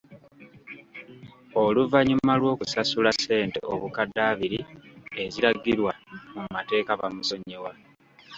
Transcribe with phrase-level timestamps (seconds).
[1.63, 4.59] Oluvannyuma lw'okusasula ssente obukadde abiri
[5.23, 5.91] eziragirwa
[6.35, 7.71] mu mateeka bamusonyiwa.